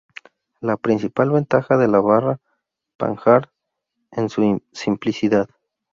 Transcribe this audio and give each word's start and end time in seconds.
La 0.61 0.77
principal 0.77 1.29
ventaja 1.29 1.77
de 1.77 1.87
la 1.87 1.99
barra 2.01 2.39
Panhard 2.97 3.49
es 4.09 4.31
su 4.33 4.59
simplicidad. 4.71 5.47